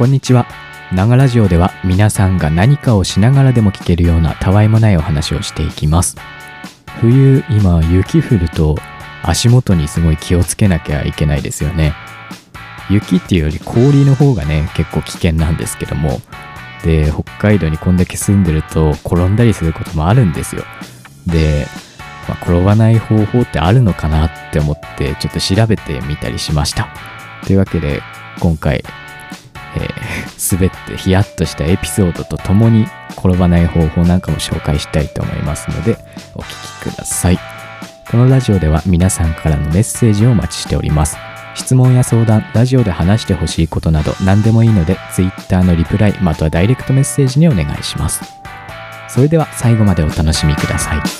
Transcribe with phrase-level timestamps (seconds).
[0.00, 0.46] こんにちは。
[0.94, 6.16] 長ラジオでは皆さんが何かをしながらでも聞けるようなたわいもないお話をしていきます。
[7.02, 8.76] 冬、今雪降ると
[9.22, 11.92] 足元にすごい気をつけなきゃいけないですよね。
[12.88, 16.22] 雪っていうより氷の方がね、結構危険なんですけども。
[16.82, 20.64] で、北海道にこんだけ住んでると転んだりすることもあるんですよ。
[21.26, 21.66] で、
[22.26, 26.88] まあ、転ばない方法ってあるのかなって思ってちょっと調べてみたりしました。
[27.44, 28.00] というわけで
[28.38, 28.82] 今回
[29.76, 35.96] えー、滑ってヒヤッとしたエピソードとともに転ばない方法なんかも紹介したいと思いますので
[36.34, 36.46] お聴
[36.84, 37.38] きください。
[38.10, 41.16] このラジオでは皆さんからのメッセージをお待ちしております。
[41.54, 48.22] 質問や相談ラジオで話してほしいことなど何でもいいので Twitter のリプライまたはダイレクトメッセージにお願いします。
[49.08, 51.19] それでは最後までお楽しみください。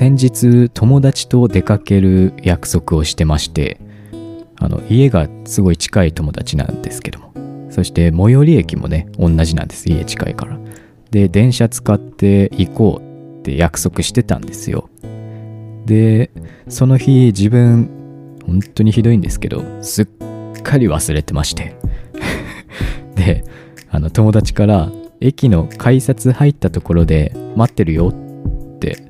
[0.00, 3.78] 先日友達と出かける約束をしてまして
[4.56, 7.34] あの家がすごい近い友達なんですけども。
[7.68, 10.58] そして最寄り駅もね同じなんです家近いから。
[11.10, 14.88] で電車使って行こうって約束してたんですよ。
[15.84, 16.30] で
[16.66, 20.06] その日自分本当にひどいんですけどすっ
[20.62, 21.76] かり忘れてまして。
[23.16, 23.44] で
[23.90, 28.29] あの友達から駅の改札入ったところで待ってるよって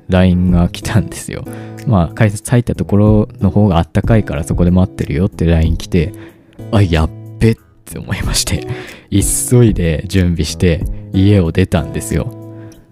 [0.09, 1.43] LINE が来たんですよ。
[1.87, 6.13] まあ、改札入ったところの方があったかいからそこで待ってるよって LINE 来て、
[6.71, 7.55] あ、やっべっ
[7.85, 8.67] て思いまして、
[9.09, 10.83] 急いで準備して
[11.13, 12.31] 家を出たんですよ。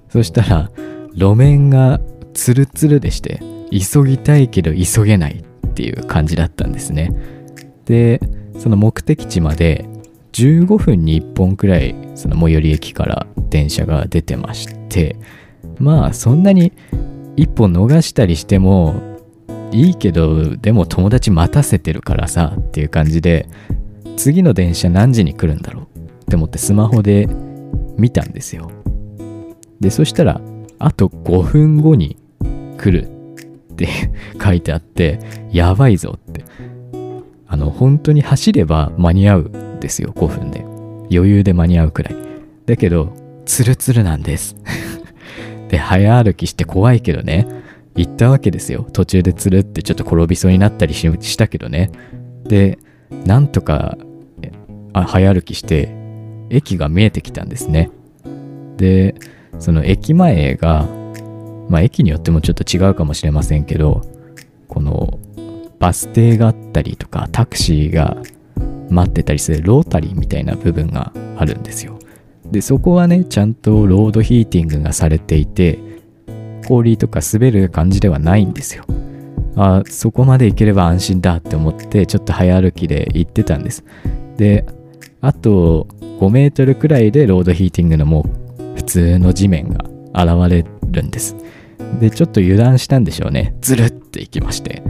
[0.09, 0.71] そしたら、
[1.13, 1.99] 路面が
[2.33, 3.41] ツルツルでして、
[3.71, 7.11] 急ぎたいけど急げないっていう感じだったんですね。
[7.85, 8.19] で、
[8.57, 9.85] その目的地まで
[10.33, 15.15] 15分に1本くらいその最寄り駅から電車が出てまして
[15.77, 16.73] まあそんなに
[17.35, 19.17] 一本逃したりしても
[19.71, 23.47] いいけどでも友達待たせてるからさっていう感じで
[24.17, 25.99] 次の電車何時に来るんだろう？
[25.99, 27.27] って思ってスマホで
[27.97, 28.71] 見たんですよ。
[29.79, 30.41] でそしたら
[30.79, 32.17] あと5分後に
[32.77, 33.07] 来る
[33.73, 33.87] って
[34.43, 35.19] 書いてあって
[35.51, 36.43] やばいぞって。
[37.51, 40.63] あの本当に走れば間に合うんですよ5分で。
[41.11, 42.15] 余裕で間に合うくらい。
[42.67, 43.11] だけど
[43.45, 44.55] ツルツルなんです。
[45.69, 47.47] で、早歩きして怖いけどね、
[47.95, 48.85] 行ったわけですよ。
[48.91, 51.91] 途中でつるってちょっと転びそうになったりしたけどね。
[52.45, 52.79] で、
[53.25, 53.97] なんとか、
[54.93, 55.89] 早歩きして、
[56.49, 57.91] 駅が見えてきたんですね。
[58.77, 59.15] で、
[59.59, 60.87] その駅前が、
[61.69, 64.01] まあ駅によってもちょっと違うかもしれませんけど、
[64.67, 65.19] この
[65.79, 68.17] バス停があったりとかタクシーが
[68.89, 71.98] 待ってたりするロータリーみたいな部分があるんですよ。
[72.51, 75.79] でそこはねちゃんとロードヒーティングがされていて
[76.67, 78.85] 氷とか滑る感じではないんですよ。
[79.55, 83.83] あそこまで行ければ安心だって思ってちょっと早歩きで行ってたんです。
[84.37, 84.65] で
[85.21, 85.87] あと
[86.19, 88.25] 5メートルくらいでロードヒーティングのも
[88.57, 89.83] う普通の地面が
[90.13, 91.35] 現れるんです。
[91.99, 93.55] でちょっと油断したんでしょうね。
[93.61, 94.83] ずるって行きまして。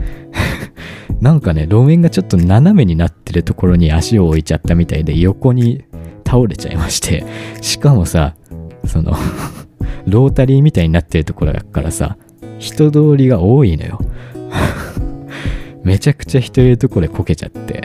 [1.20, 5.84] なんかね路面がちょっと斜めになってるところに足を置いちゃったみたいで横に
[6.30, 7.24] 倒れちゃいまして、
[7.60, 8.36] しかもさ、
[8.86, 9.16] その
[10.06, 12.16] ロータリーみたいになってるところだからさ、
[12.60, 13.98] 人通りが多いのよ
[15.82, 17.82] めちゃくちゃ人いるとこでこけちゃって、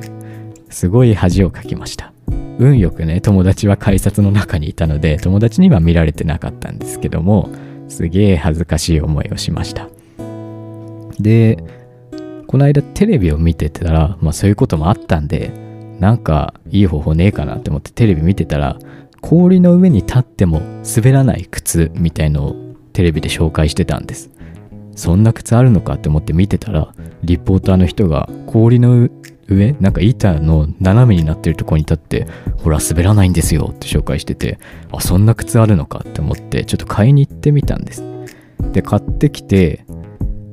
[0.69, 2.13] すごい恥をかきました。
[2.59, 7.49] 運よくね、友達は改札の中にいたので、友達には見られてなかったんですけども、
[7.87, 9.89] すげえ恥ずかしい思いをしました。
[11.19, 11.57] で、
[12.45, 15.64] この間テレビを見てたら、まあそういうこともあったんで、
[15.99, 18.77] なんかいい方法ねえかなって思ってテレビ見てたら
[19.21, 20.61] 氷の上に立っても
[20.95, 22.55] 滑らない靴みたいのを
[22.93, 24.29] テレビで紹介してたんです。
[24.95, 29.09] そんな靴あるのかって思って見てたらリポーターの人が氷の
[29.47, 34.57] 上なんか板の斜めになってるとこに立ってほら滑らないんですよって紹介してて
[34.91, 38.03] あそんな靴あるのかって思ってちょっと買いに行ってみたんです。
[38.71, 39.85] で買ってきて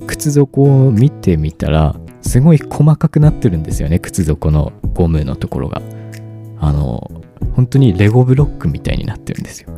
[0.06, 5.82] 靴底を見てみたらすごい細かくなってるんですよね靴底のゴムのところが。
[6.58, 7.10] あの
[7.54, 9.76] 本当にレゴブロックみたいになってるんですよ。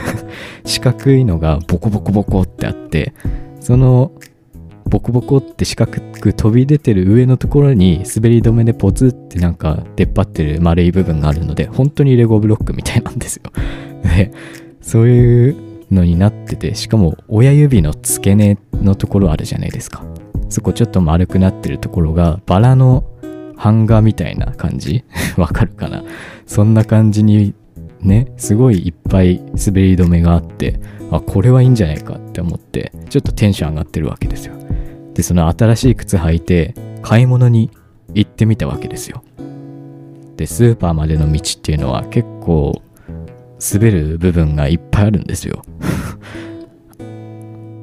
[0.64, 3.12] 四角いのがボコボコボコってあって
[3.60, 4.12] その
[4.88, 13.52] ボコボコって四角く飛び出てる上のところに滑り止めでポツってなんか出っ張ってる丸い部分があるので本当にレゴブロックみたいなんですよ。
[14.02, 14.32] で
[14.80, 15.56] そういう
[15.90, 20.04] のになっててしかも親指の付け根のところあるじゃないですか。
[20.48, 23.04] そこちょっと丸くなってるところがバラの
[23.56, 25.04] 版画みたいな感じ？
[25.36, 26.02] わかるかな？
[26.46, 27.54] そんな感じに
[28.00, 30.80] ね、すごいいっぱい滑り止めがあって、
[31.12, 34.54] あ、これはいいんじゃないかって思って、ちょっとテンション上がってるわけですよ。
[35.14, 37.70] でその新しい靴履いて買い物に
[38.14, 39.22] 行ってみたわけですよ。
[40.36, 42.82] でスーパーまでの道っていうのは結構
[43.72, 45.62] 滑る部分がいっぱいあるんですよ。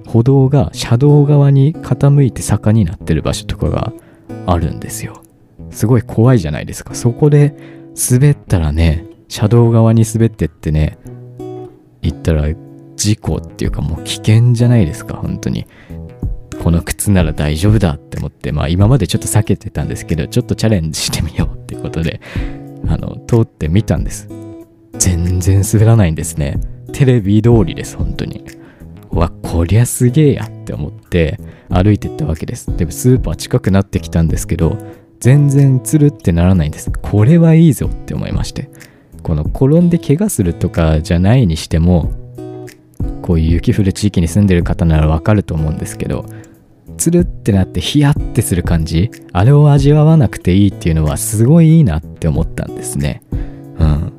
[0.09, 3.93] 歩道が車道側に傾いて坂になってる場所とかが
[4.47, 5.21] あるんですよ。
[5.69, 6.95] すごい怖いじゃないですか。
[6.95, 7.55] そこで
[8.09, 10.97] 滑ったらね車道側に滑ってってね
[12.01, 12.47] 行ったら
[12.95, 15.67] 事故っていうかもう危険じゃないですか本当に。
[16.63, 22.19] この靴なら大丈夫だって思ってまあ今までちょっと避けてたんですけどちょっとチャレンジしてみようってことで
[22.87, 24.27] あの通ってみたんです。
[24.97, 26.59] 全然滑らないんですね。
[26.93, 28.58] テレビ通りです本当に。
[29.11, 31.39] わこりゃすげえやって思って
[31.69, 32.75] 歩いてったわけです。
[32.75, 34.77] でもスーパー近くなってきたんですけど
[35.19, 36.91] 全然つるってならないんです。
[36.91, 38.69] これはいいぞって思いまして。
[39.21, 42.11] この転んで怪我するとかじゃないにしても
[43.21, 46.25] こういう雪降る地域に住んでる方ならわかると思うんですけど
[46.97, 53.21] つるってなってヒヤってする感じあれを味わわなくていいっていうのはすごいいいなって思ったんですね。
[53.31, 54.13] うん。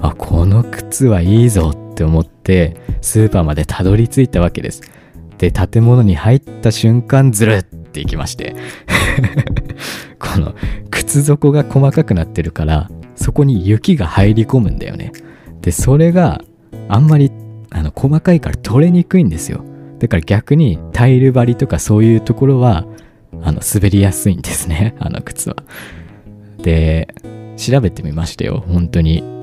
[0.00, 4.82] あこの靴はいいぞってって思ってスーパーまでたどり着いたわけです。
[5.38, 8.54] で建物に入った瞬間ずるっていきまして。
[10.20, 10.54] この
[10.90, 15.12] 靴底が細かくなってるからそこに雪が入り込むんだよね。
[15.62, 16.42] でそれが
[16.88, 17.32] あんまり
[17.70, 19.64] あの細かいから取れにくいんですよ。
[19.98, 22.84] だから逆にタイル張りとかそういうところは
[23.42, 24.94] あの滑りやすいんですね。
[24.98, 25.56] あの靴は。
[26.62, 27.08] で
[27.56, 28.62] 調べてみましたよ。
[28.68, 29.35] 本当に。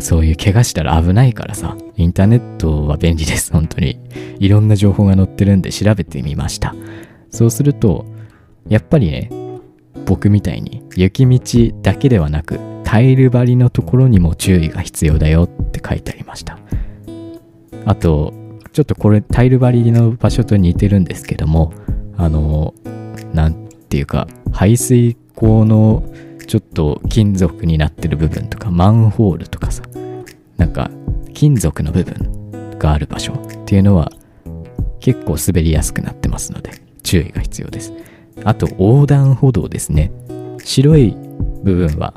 [0.00, 3.98] そういう怪我したら危ないからさインターネットは便利です本当に。
[4.38, 6.74] いろんな情報が載ってるんで調べてみました。
[7.30, 8.06] そうすると
[8.68, 9.30] やっぱりね
[10.06, 16.58] 僕みたいに雪道だけではなくタイル張りのところにも注意が必要だよって書いてありました。
[17.84, 18.34] あと
[18.72, 21.72] ちょっとこれタイル張りの場所と似てるんですけども
[22.16, 22.74] あの
[23.32, 26.02] 何ていうか排水口の
[26.46, 29.82] ちょっと金属になってる部分とかマンホールとかさ
[30.60, 30.90] なんか
[31.32, 34.12] 金属の部分がある場所っていうのは
[35.00, 36.72] 結構滑りやすくなってますので
[37.02, 37.94] 注意が必要です。
[38.44, 40.12] あと横断歩道ですね。
[40.62, 41.16] 白い
[41.64, 42.12] 部分は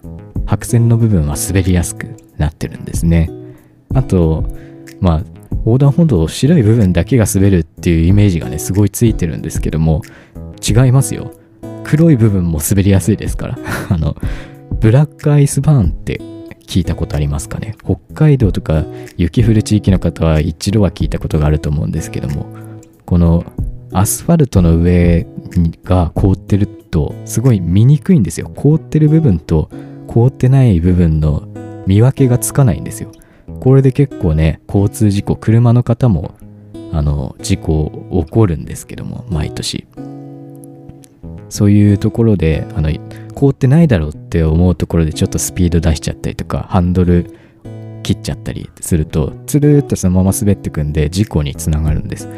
[0.45, 3.29] 白線の部分は滑りやすくなってるんですね。
[3.95, 4.43] あと
[4.99, 5.21] まあ
[5.65, 10.01] 横断歩道白い部分だけが滑るっていうイメージがねすごいついてるんですけども
[10.61, 11.31] 違いますよ。
[11.85, 13.57] 黒い部分も滑りやすいですから。
[13.89, 14.17] あの
[14.81, 16.19] ブラックアイスバーンって
[16.73, 17.75] 聞いたことありますかね？
[17.85, 18.83] 北海道とか
[19.15, 22.47] 雪降る地域の方は一度は聞いたことがあると思うんですけども
[23.05, 23.45] この
[23.91, 25.27] アスファルトの上
[25.83, 28.49] が凍ってるとすごい見にくいんですよ。
[28.55, 29.69] 凍ってる部分と
[30.07, 31.47] 凍ってない部分の
[31.85, 33.11] 見分けがつかないんですよ。
[33.59, 36.33] これで結構ね交通事故車の方も
[36.91, 39.85] あの事故起こるんですけども毎年。
[41.49, 42.89] そういうところであの
[43.43, 47.35] 凍ってないだろうって思うところでちょっとスピード出しちゃったりとかハンドル
[48.01, 52.29] 切っちゃったりするとつるっとそのまま滑ってくんで事故につながるんです。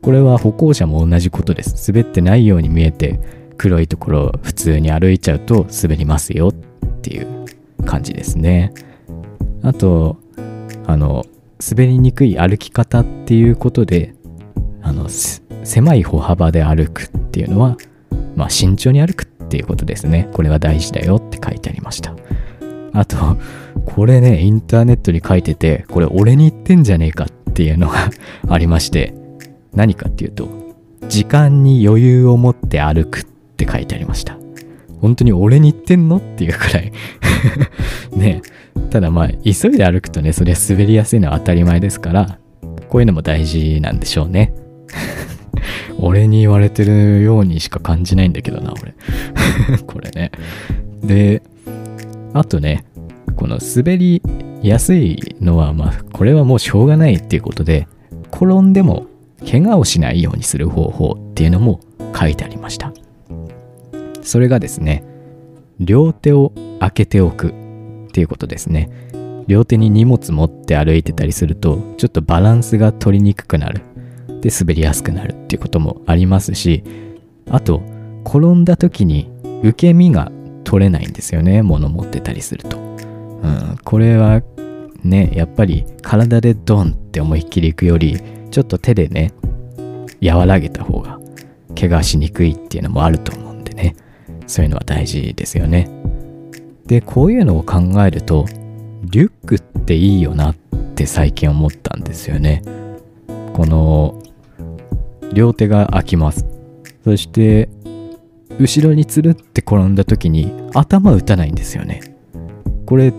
[0.00, 1.92] これは歩行者も同じことです。
[1.92, 3.20] 滑ってないように見えて
[3.58, 6.52] 黒いところを普通に歩いちゃうと滑りますよっ
[7.02, 7.44] ていう
[7.84, 8.72] 感じですね。
[9.62, 10.16] あと
[10.86, 11.26] あの
[11.60, 14.14] 滑りにくい歩き方っていうことで
[14.82, 17.76] あの狭い歩幅で歩くっていうのは、
[18.34, 20.28] まあ、慎重に歩くっっていうことですね。
[20.32, 22.14] これは大事だよって書いてありました。
[22.92, 23.16] あと
[23.86, 28.10] これねインターネットに書いててこれ俺に言ってんじゃねえかっていうのが
[28.48, 29.14] ありまして
[29.72, 30.48] 何かっていうと
[31.08, 33.24] 時間に余裕を持って歩くっ
[33.56, 34.38] て書いてありました。
[35.00, 36.92] 本当に俺に言ってんのっていうくらい。
[38.16, 38.40] ね。
[38.90, 42.38] ただまあ急いで歩くとねそりゃ滑りやすいのは当たり前ですから
[42.88, 44.54] こういうのも大事なんでしょうね。
[45.98, 48.94] 俺に言われてるようにしか感じないんだけどな俺。
[49.86, 50.30] これね。
[51.02, 51.42] で
[52.32, 52.84] あとね
[53.36, 54.22] この滑り
[54.62, 57.86] やすいのはまあこれはもうしょうがないっていうことで
[58.32, 59.06] 転んでも
[59.48, 61.80] 怪我をしないようにする方法っていうのも
[62.18, 62.92] 書いてありました。
[64.22, 65.04] それがですね
[65.80, 67.50] 両手を開けておくっ
[68.12, 68.90] ていうことですね。
[69.46, 73.82] 両手に荷物持って歩いてたりするとちょっとバランスが取りにくくなる。
[74.40, 75.34] で滑りやすくなる。
[75.54, 76.82] っていうこともありますし
[77.48, 77.82] あと
[78.24, 79.30] 転んだ時に
[79.62, 80.32] 受け身が
[80.64, 84.42] 取れないんですよね物持ってたりすると、うん、これは
[85.04, 88.20] ねやっぱり体でドンって思いっきりいくより
[88.50, 89.32] ちょっと手でね
[90.22, 91.20] 和らげた方が
[91.78, 93.96] 怪我しにくいっていうのもあると思うんでね。
[94.46, 95.88] そういうのは大事ですよね。
[96.86, 98.46] でこういうのを考えると
[99.02, 100.54] リュックっていいよなっ
[100.94, 102.62] て最近思ったんですよね。
[103.54, 104.22] この
[105.34, 106.46] 両手が空きます。
[107.04, 107.68] そして
[108.58, 112.16] 後ろにつるって転んだ時に頭打たないんですよね。
[112.86, 113.12] これ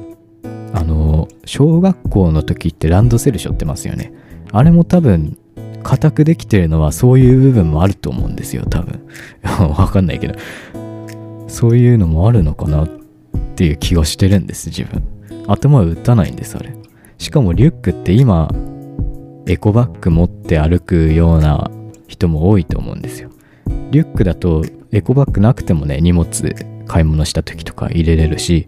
[0.74, 4.14] あの小学校の時ってランドセル背負ってますよね。
[4.52, 5.38] あれも多分
[5.84, 9.02] 硬くできてるのはそういう部分もあると思うんですよ多分。
[9.78, 10.36] わかんないけど。
[11.48, 12.90] そういうのもあるのかなっ
[13.56, 15.04] ていう気がしてるんです自分。
[15.48, 16.74] 頭打たないんですあれ。
[17.18, 18.50] しかもリュックって今
[19.48, 21.70] エコバッグ持って歩くような
[22.08, 23.30] 人も多いと思うんですよ。
[23.92, 26.56] リュックだとエコバッグなくてもね荷物
[26.88, 28.68] 買い物した時とか入れれるし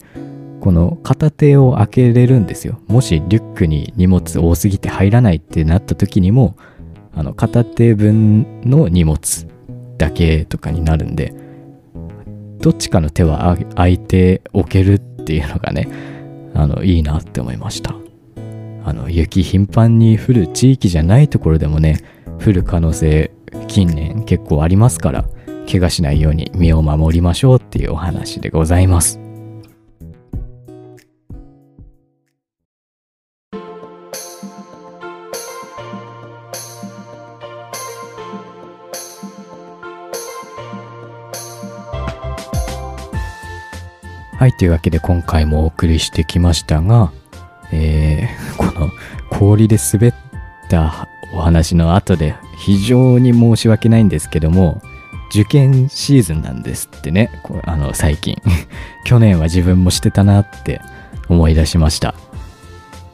[0.60, 2.80] この片手を開けれるんですよ。
[2.88, 6.58] もしリュックに荷物多すぎて入らないってなった時にも
[7.14, 9.48] あの片手分の荷物
[9.98, 11.34] だけとかになるんで
[12.60, 15.88] どっちかの手は空いておけるっていうのがね
[16.54, 17.96] あのいいなって思いました。
[18.84, 22.00] あの雪頻繁に降る地域じゃないところでもね
[22.44, 23.32] 降る可能性
[23.68, 25.26] 近年結構ありますから
[25.70, 29.20] 怪我しないように身を守りましょうっていうお話でございます。
[44.38, 47.12] はい、というわけで今回もお送りしてきましたが、
[47.74, 48.92] えー、この
[49.32, 50.14] 氷で滑っ
[50.70, 54.82] たお話の後で非常に申し訳ないんですけども、
[55.30, 57.30] 受験シーズンなんですってね、
[57.64, 58.42] あの最近。
[59.06, 60.82] 去年は自分もしてたなって
[61.30, 62.16] 思い出しました。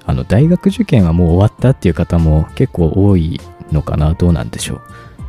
[0.05, 3.39] あの大学受験はもう終わったっていう方も結構多い
[3.71, 4.81] のかな、どうなんでしょう。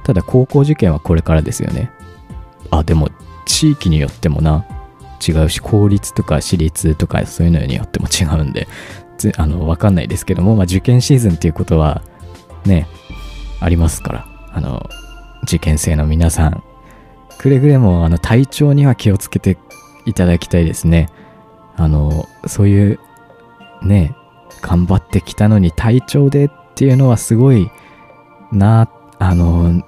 [0.05, 1.91] ただ高校受験はこれからですよね。
[2.71, 3.11] あ、でも
[3.47, 4.65] 地域によってもな、
[5.27, 8.69] 違うし、公立とか私立とかそういうのによっても違うんで、
[9.37, 12.03] あの、わかんないですけども、まあ、受験シーズンっていうことは、
[12.65, 12.87] ね、
[13.61, 14.89] ありますから、あの、
[15.43, 16.63] 受験生の皆さん、
[17.39, 19.59] くれぐれも、あの、体調には気をつけて
[20.07, 21.11] いただきたいですね。
[21.77, 22.99] あの、そういう、
[23.83, 24.15] ね、
[24.63, 27.71] 頑張ってきたのに体調でっていうのはすごい
[28.53, 29.83] な、あの、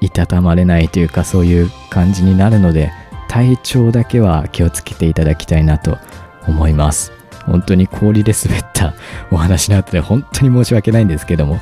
[0.00, 2.90] いたたまれないというかそういう感じになるので、
[3.28, 5.98] 体調だけは気をつけていただきたいなと
[6.46, 7.12] 思います。
[7.44, 8.94] 本当に氷で滑った
[9.30, 11.60] お話の後で本当に申し訳ないんですけども、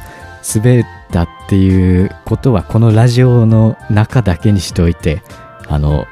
[0.55, 5.23] 滑ったっていうことはこのラジオの中だけにしておいて、
[5.69, 6.07] あの、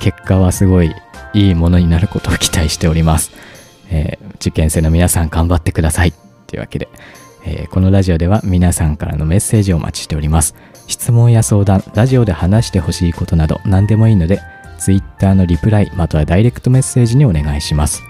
[0.00, 0.94] 結果はすごい
[1.32, 3.32] いいものになることを期待しております。
[3.90, 6.12] えー、受験生の皆さん頑張ってください。
[6.46, 6.88] というわけで、
[7.44, 10.54] えー、このラジオでは皆さんからのメッセージをお待ちしております。
[10.86, 14.40] 質問や相談、ラジオで話してほしいことなど何でもいいので、
[14.78, 18.02] Twitter のリプライまたはダイレクトメッセージにお願いします。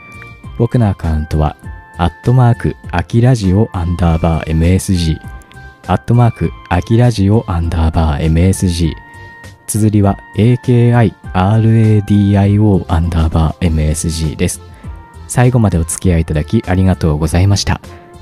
[0.58, 1.56] 僕のアカウントは、
[1.96, 5.37] アットマーク、アキラジオアンダーバー MSG、
[5.90, 8.92] アットマーク、アキラジオアンダーバー MSG、
[9.66, 11.14] 綴りは AKIRADIO
[12.88, 14.60] アンダーバー MSG です。
[15.28, 17.80] 最後までお付き合いいただきありがとうございました。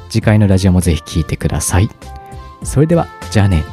[0.08, 1.90] 次回のラジオもぜひ聴いてください。
[2.62, 3.64] それでは、じゃあね。